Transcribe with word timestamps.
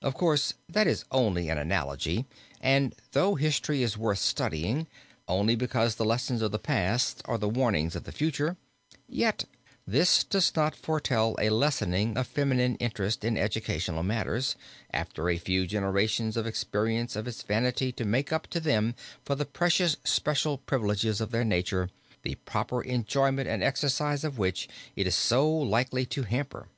Of 0.00 0.14
course 0.14 0.54
that 0.68 0.86
is 0.86 1.04
only 1.10 1.48
an 1.48 1.58
analogy 1.58 2.24
and 2.60 2.94
though 3.10 3.34
history 3.34 3.82
is 3.82 3.98
worth 3.98 4.20
studying, 4.20 4.86
only 5.26 5.56
because 5.56 5.96
the 5.96 6.04
lessons 6.04 6.40
of 6.40 6.52
the 6.52 6.58
past 6.60 7.20
are 7.24 7.36
the 7.36 7.48
warnings 7.48 7.96
of 7.96 8.04
the 8.04 8.12
future, 8.12 8.56
yet 9.08 9.44
this 9.84 10.22
does 10.22 10.54
not 10.54 10.76
foretell 10.76 11.34
a 11.40 11.50
lessening 11.50 12.16
of 12.16 12.28
feminine 12.28 12.76
interest 12.76 13.24
in 13.24 13.36
educational 13.36 14.04
matters, 14.04 14.54
after 14.92 15.28
a 15.28 15.36
few 15.36 15.66
generations 15.66 16.36
of 16.36 16.46
experience 16.46 17.16
of 17.16 17.26
its 17.26 17.42
vanity 17.42 17.90
to 17.90 18.04
make 18.04 18.32
up 18.32 18.46
to 18.50 18.60
them 18.60 18.94
for 19.24 19.34
the 19.34 19.44
precious 19.44 19.96
special 20.04 20.58
privileges 20.58 21.20
of 21.20 21.32
their 21.32 21.44
nature, 21.44 21.90
the 22.22 22.36
proper 22.44 22.82
enjoyment 22.82 23.48
and 23.48 23.64
exercise 23.64 24.22
of 24.22 24.38
which 24.38 24.68
it 24.94 25.08
is 25.08 25.16
so 25.16 25.50
likely 25.52 26.06
to 26.06 26.22
hamper. 26.22 26.68